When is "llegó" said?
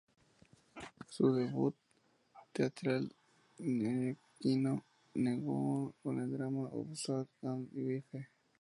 5.13-5.93